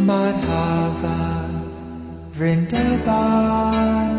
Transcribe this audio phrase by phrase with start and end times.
[0.05, 1.21] Madhava
[2.37, 4.13] Vrindavan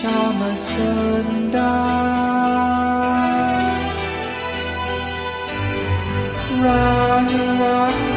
[0.00, 1.60] Shama Sundar.
[6.64, 8.08] Radharani